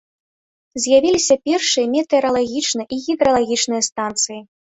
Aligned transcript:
З'явіліся 0.85 1.35
першыя 1.49 1.91
метэаралагічныя 1.95 2.89
і 2.97 2.99
гідралагічныя 3.05 3.87
станцыі. 3.89 4.39